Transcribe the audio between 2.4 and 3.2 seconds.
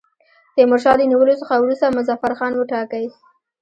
وټاکی.